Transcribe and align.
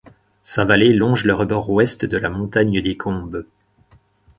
Sa 0.41 0.65
vallée 0.65 0.93
longe 0.93 1.25
le 1.25 1.35
rebord 1.35 1.69
ouest 1.69 2.05
de 2.05 2.17
la 2.17 2.31
montagne 2.31 2.81
des 2.81 2.97
Combes. 2.97 3.45